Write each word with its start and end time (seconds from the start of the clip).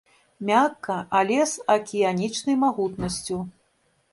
Мякка, 0.49 0.95
але 1.19 1.37
з 1.51 1.67
акіянічнай 1.75 2.59
магутнасцю. 2.65 3.37